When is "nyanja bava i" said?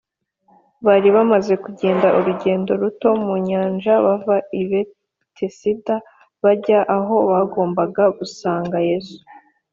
3.47-4.63